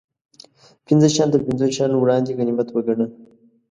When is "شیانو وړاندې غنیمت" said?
1.75-2.67